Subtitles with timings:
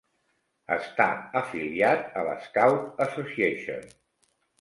[0.75, 1.05] Està
[1.41, 3.85] afiliat a l'Scout Association.